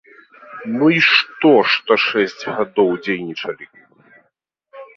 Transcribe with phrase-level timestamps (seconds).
[0.77, 3.65] Ну і што, што шэсць гадоў дзейнічалі?